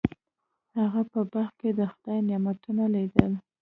[0.79, 3.31] هغه په باغ کې د خدای نعمتونه لیدل.